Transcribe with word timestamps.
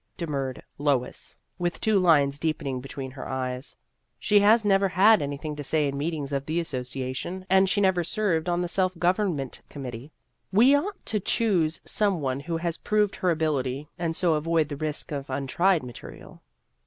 demurred 0.17 0.63
Lois, 0.79 1.37
with 1.59 1.79
two 1.79 1.99
lines 1.99 2.39
deepening 2.39 2.81
between 2.81 3.11
her 3.11 3.29
eyes;" 3.29 3.75
she 4.27 4.39
has 4.39 4.65
never 4.65 4.87
had 4.89 5.21
anything 5.21 5.55
to 5.55 5.63
say 5.63 5.87
in 5.87 5.95
meetings 5.95 6.33
of 6.33 6.43
the 6.47 6.59
Association, 6.59 7.45
and 7.51 7.69
she 7.69 7.79
never 7.79 8.03
served 8.03 8.49
on 8.49 8.61
the 8.61 8.67
self 8.67 8.97
government 8.97 9.61
committee. 9.69 10.11
We 10.51 10.75
o 10.75 10.85
ought 10.87 11.05
to 11.05 11.19
choose 11.19 11.81
some 11.85 12.19
one 12.19 12.39
who 12.39 12.57
has 12.57 12.79
proved 12.79 13.17
her 13.17 13.29
ability, 13.29 13.89
and 13.99 14.15
so 14.15 14.33
avoid 14.33 14.69
the 14.69 14.75
risk 14.75 15.11
of 15.11 15.29
untried 15.29 15.83
material." 15.83 16.41